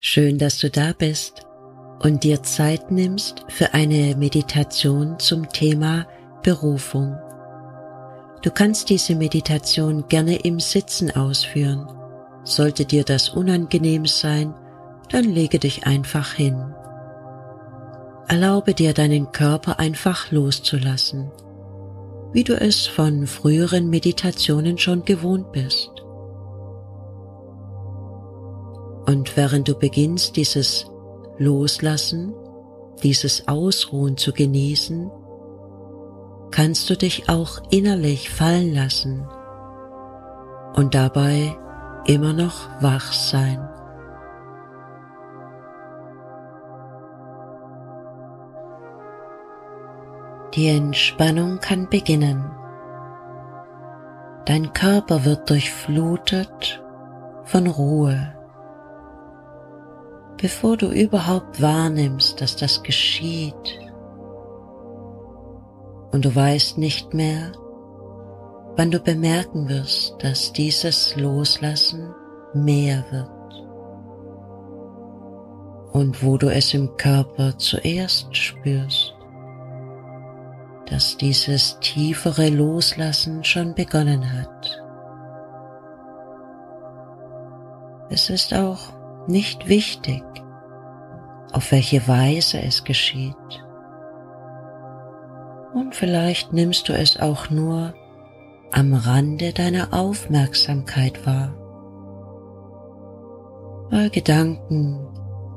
[0.00, 1.44] Schön, dass du da bist
[1.98, 6.06] und dir Zeit nimmst für eine Meditation zum Thema
[6.44, 7.18] Berufung.
[8.42, 11.88] Du kannst diese Meditation gerne im Sitzen ausführen.
[12.44, 14.54] Sollte dir das unangenehm sein,
[15.10, 16.72] dann lege dich einfach hin.
[18.28, 21.32] Erlaube dir deinen Körper einfach loszulassen,
[22.32, 25.90] wie du es von früheren Meditationen schon gewohnt bist.
[29.08, 30.84] Und während du beginnst, dieses
[31.38, 32.34] Loslassen,
[33.02, 35.10] dieses Ausruhen zu genießen,
[36.50, 39.26] kannst du dich auch innerlich fallen lassen
[40.74, 41.56] und dabei
[42.04, 43.66] immer noch wach sein.
[50.52, 52.44] Die Entspannung kann beginnen.
[54.44, 56.82] Dein Körper wird durchflutet
[57.44, 58.34] von Ruhe
[60.40, 63.80] bevor du überhaupt wahrnimmst, dass das geschieht.
[66.12, 67.52] Und du weißt nicht mehr,
[68.76, 72.14] wann du bemerken wirst, dass dieses Loslassen
[72.54, 73.28] mehr wird.
[75.92, 79.14] Und wo du es im Körper zuerst spürst,
[80.86, 84.82] dass dieses tiefere Loslassen schon begonnen hat.
[88.10, 88.97] Es ist auch
[89.28, 90.22] nicht wichtig,
[91.52, 93.34] auf welche Weise es geschieht.
[95.74, 97.94] Und vielleicht nimmst du es auch nur
[98.72, 101.54] am Rande deiner Aufmerksamkeit wahr,
[103.90, 105.06] weil Gedanken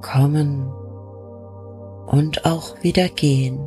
[0.00, 0.70] kommen
[2.06, 3.58] und auch wieder gehen.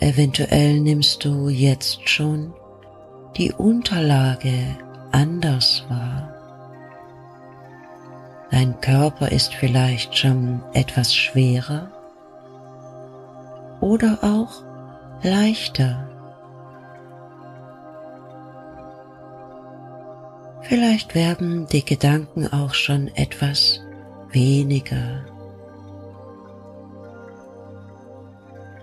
[0.00, 2.52] Eventuell nimmst du jetzt schon
[3.36, 4.76] die Unterlage
[5.10, 6.28] anders wahr.
[8.50, 11.90] Dein Körper ist vielleicht schon etwas schwerer
[13.80, 14.62] oder auch
[15.22, 16.08] leichter.
[20.60, 23.80] Vielleicht werden die Gedanken auch schon etwas
[24.30, 25.24] weniger.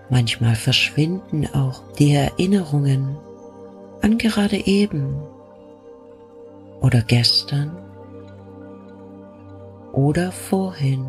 [0.09, 3.17] Manchmal verschwinden auch die Erinnerungen
[4.01, 5.21] an gerade eben
[6.81, 7.77] oder gestern
[9.91, 11.05] oder vorhin.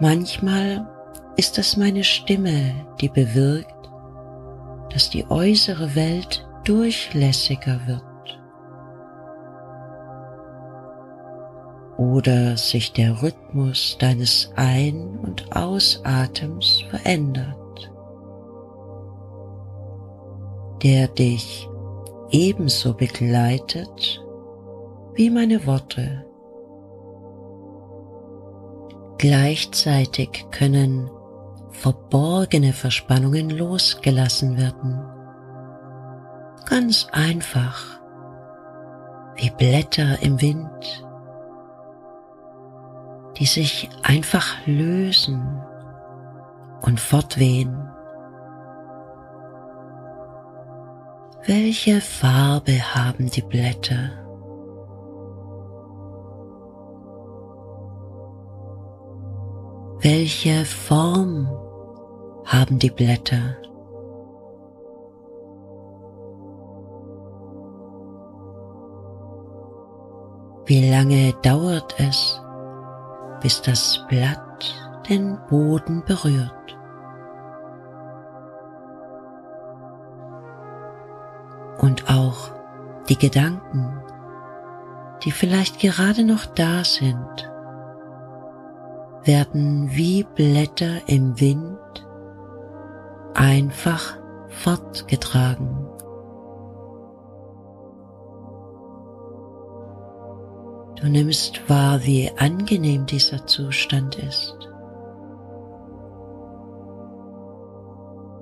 [0.00, 0.86] Manchmal
[1.36, 3.90] ist es meine Stimme, die bewirkt,
[4.90, 8.04] dass die äußere Welt durchlässiger wird.
[11.96, 17.90] Oder sich der Rhythmus deines Ein- und Ausatems verändert,
[20.82, 21.68] der dich
[22.30, 24.22] ebenso begleitet
[25.14, 26.26] wie meine Worte.
[29.18, 31.10] Gleichzeitig können
[31.70, 35.00] verborgene Verspannungen losgelassen werden.
[36.66, 38.00] Ganz einfach,
[39.36, 41.05] wie Blätter im Wind
[43.38, 45.60] die sich einfach lösen
[46.82, 47.86] und fortwehen.
[51.46, 54.10] Welche Farbe haben die Blätter?
[60.00, 61.46] Welche Form
[62.44, 63.56] haben die Blätter?
[70.64, 72.40] Wie lange dauert es,
[73.40, 74.74] bis das Blatt
[75.08, 76.76] den Boden berührt.
[81.78, 82.50] Und auch
[83.08, 84.02] die Gedanken,
[85.22, 87.50] die vielleicht gerade noch da sind,
[89.24, 91.78] werden wie Blätter im Wind
[93.34, 94.18] einfach
[94.48, 95.95] fortgetragen.
[100.96, 104.56] Du nimmst wahr, wie angenehm dieser Zustand ist.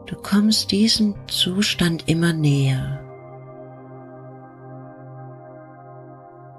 [0.07, 3.01] Du kommst diesem Zustand immer näher.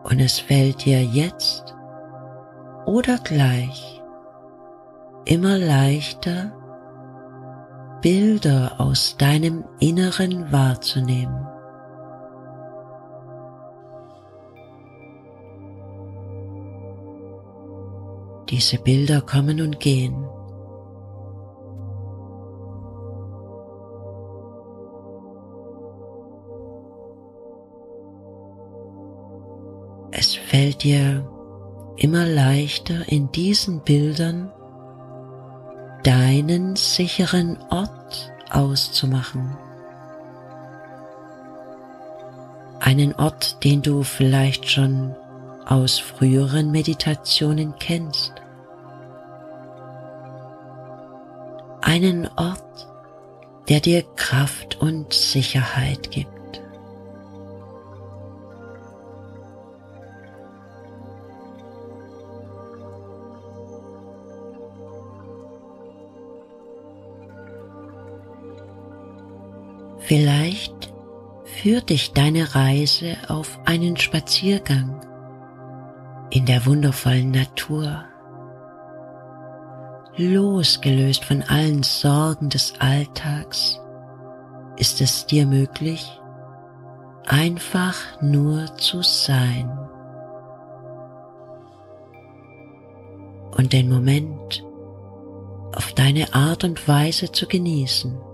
[0.03, 1.73] Und es fällt dir jetzt
[2.85, 4.01] oder gleich
[5.25, 6.51] immer leichter,
[8.01, 11.54] Bilder aus deinem Inneren wahrzunehmen.
[18.49, 20.25] Diese Bilder kommen und gehen.
[30.11, 31.29] Es fällt dir
[31.97, 34.51] immer leichter in diesen Bildern
[36.03, 39.57] deinen sicheren Ort auszumachen.
[42.79, 45.15] Einen Ort, den du vielleicht schon
[45.65, 48.33] aus früheren Meditationen kennst.
[51.81, 52.87] Einen Ort,
[53.69, 56.29] der dir Kraft und Sicherheit gibt.
[69.99, 70.93] Vielleicht
[71.45, 75.01] führt dich deine Reise auf einen Spaziergang
[76.35, 78.03] in der wundervollen Natur,
[80.17, 83.79] losgelöst von allen Sorgen des Alltags,
[84.75, 86.19] ist es dir möglich,
[87.25, 89.69] einfach nur zu sein
[93.55, 94.61] und den Moment
[95.73, 98.24] auf deine Art und Weise zu genießen.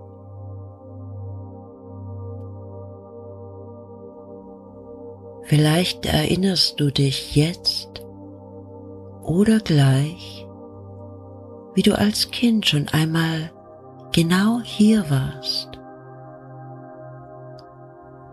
[5.51, 8.01] Vielleicht erinnerst du dich jetzt
[9.21, 10.47] oder gleich,
[11.73, 13.51] wie du als Kind schon einmal
[14.13, 15.77] genau hier warst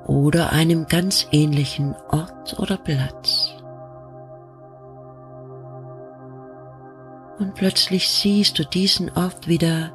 [0.06, 3.52] oder einem ganz ähnlichen Ort oder Platz.
[7.40, 9.90] Und plötzlich siehst du diesen Ort wieder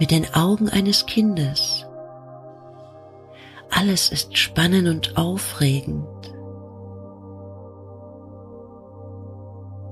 [0.00, 1.87] mit den Augen eines Kindes
[3.70, 6.06] alles ist spannend und aufregend.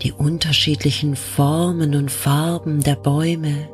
[0.03, 3.69] Die unterschiedlichen Formen und Farben der Bäume.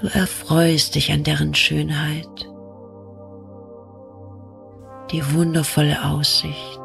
[0.00, 2.28] Du erfreust dich an deren Schönheit.
[5.10, 6.81] Die wundervolle Aussicht.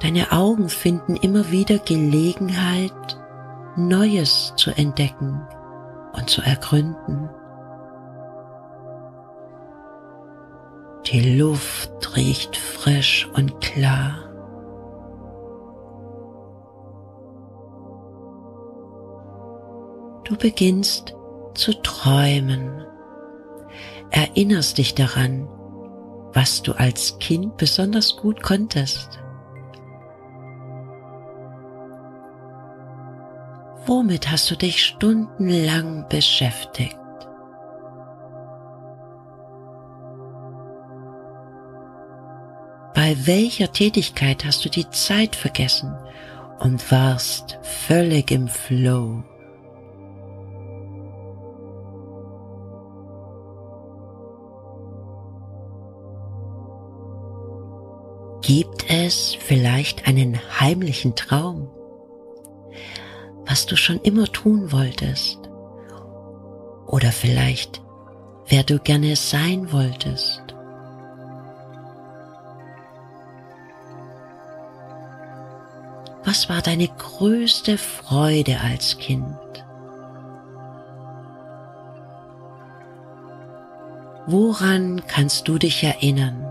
[0.00, 2.92] Deine Augen finden immer wieder Gelegenheit,
[3.76, 5.46] Neues zu entdecken
[6.14, 7.28] und zu ergründen.
[11.06, 14.30] Die Luft riecht frisch und klar.
[20.24, 21.14] Du beginnst
[21.54, 22.86] zu träumen,
[24.10, 25.48] erinnerst dich daran,
[26.32, 29.20] was du als Kind besonders gut konntest.
[33.86, 36.96] Womit hast du dich stundenlang beschäftigt?
[42.94, 45.96] Bei welcher Tätigkeit hast du die Zeit vergessen
[46.58, 49.22] und warst völlig im Flow?
[58.42, 61.70] Gibt es vielleicht einen heimlichen Traum?
[63.50, 65.50] Was du schon immer tun wolltest.
[66.86, 67.82] Oder vielleicht,
[68.46, 70.40] wer du gerne sein wolltest.
[76.24, 79.36] Was war deine größte Freude als Kind?
[84.26, 86.49] Woran kannst du dich erinnern?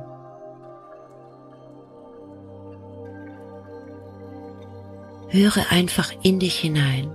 [5.29, 7.11] Höre einfach in dich hinein.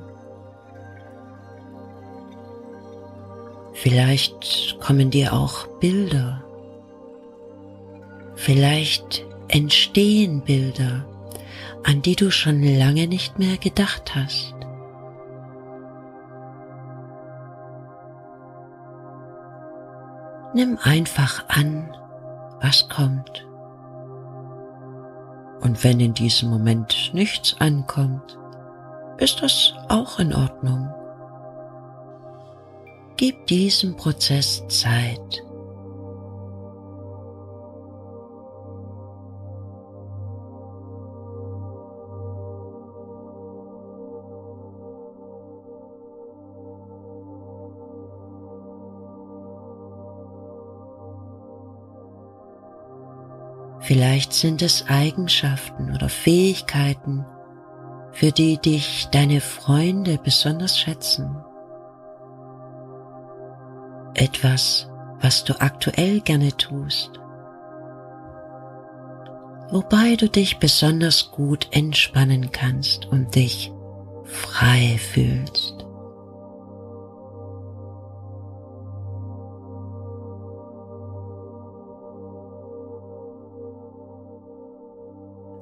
[3.72, 6.44] Vielleicht kommen dir auch Bilder.
[8.36, 11.04] Vielleicht entstehen Bilder,
[11.82, 14.54] an die du schon lange nicht mehr gedacht hast.
[20.54, 21.94] Nimm einfach an,
[22.60, 23.44] was kommt.
[25.64, 28.38] Und wenn in diesem Moment nichts ankommt,
[29.18, 30.92] ist das auch in Ordnung.
[33.16, 35.42] Gib diesem Prozess Zeit.
[53.84, 57.26] Vielleicht sind es Eigenschaften oder Fähigkeiten,
[58.12, 61.36] für die dich deine Freunde besonders schätzen.
[64.14, 64.88] Etwas,
[65.20, 67.10] was du aktuell gerne tust.
[69.70, 73.70] Wobei du dich besonders gut entspannen kannst und dich
[74.24, 75.83] frei fühlst.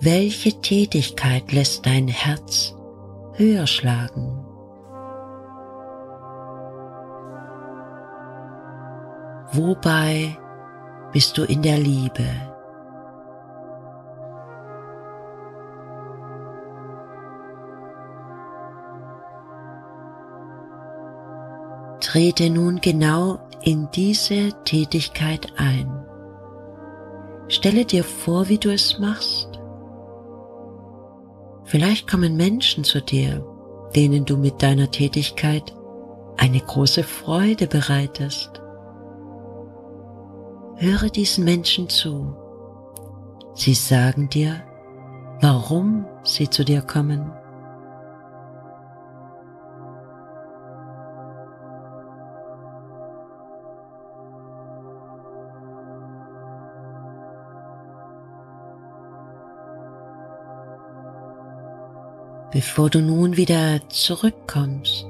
[0.04, 2.75] Welche Tätigkeit lässt dein Herz
[3.35, 4.44] höher schlagen?
[9.52, 10.37] Wobei
[11.12, 12.25] bist du in der Liebe?
[22.00, 26.04] Trete nun genau in diese Tätigkeit ein.
[27.47, 29.51] Stelle dir vor, wie du es machst.
[31.72, 33.46] Vielleicht kommen Menschen zu dir,
[33.96, 35.74] denen du mit deiner Tätigkeit
[36.36, 38.60] eine große Freude bereitest.
[40.76, 42.36] Höre diesen Menschen zu.
[43.54, 44.62] Sie sagen dir,
[45.40, 47.32] warum sie zu dir kommen.
[62.52, 65.06] Bevor du nun wieder zurückkommst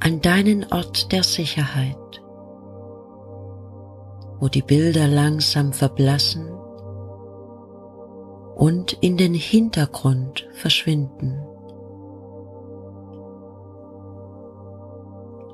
[0.00, 1.96] an deinen Ort der Sicherheit,
[4.38, 6.50] wo die Bilder langsam verblassen
[8.56, 11.40] und in den Hintergrund verschwinden.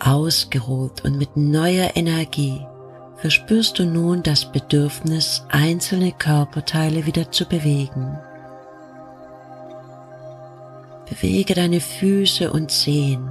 [0.00, 2.67] Ausgeruht und mit neuer Energie
[3.17, 8.19] verspürst du nun das Bedürfnis, einzelne Körperteile wieder zu bewegen.
[11.09, 13.29] Bewege deine Füße und Zehen,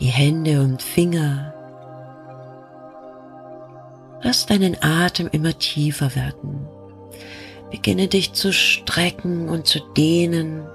[0.00, 1.54] die Hände und Finger.
[4.22, 6.66] Lass deinen Atem immer tiefer werden.
[7.70, 10.66] Beginne dich zu strecken und zu dehnen,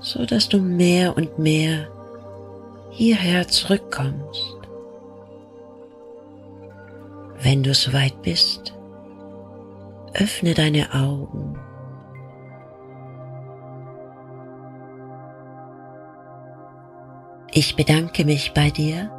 [0.00, 1.88] so dass du mehr und mehr
[2.90, 4.56] hierher zurückkommst.
[7.40, 8.74] Wenn du soweit bist,
[10.14, 11.56] öffne deine Augen
[17.60, 19.10] Ich bedanke mich bei dir,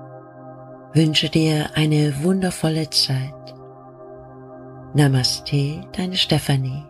[0.93, 3.34] wünsche dir eine wundervolle Zeit.
[4.93, 6.88] Namaste, deine Stephanie.